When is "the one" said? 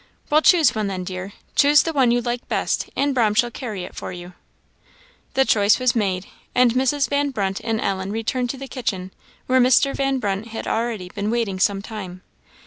1.83-2.09